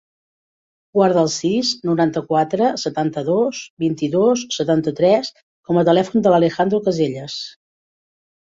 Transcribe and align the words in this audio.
Guarda 0.97 1.19
el 1.23 1.27
sis, 1.33 1.73
noranta-quatre, 1.89 2.69
setanta-dos, 2.85 3.59
vint-i-dos, 3.85 4.47
setanta-tres 4.57 5.31
com 5.43 5.81
a 5.83 5.87
telèfon 5.91 6.25
de 6.29 6.33
l'Alejandro 6.35 6.81
Casellas. 6.89 7.39